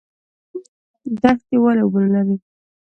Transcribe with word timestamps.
دښتې 1.21 1.55
ولې 1.61 1.81
اوبه 1.83 1.99
نلري؟ 2.03 2.35